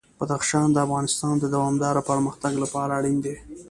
[0.19, 3.35] بدخشان د افغانستان د دوامداره پرمختګ لپاره اړین دي.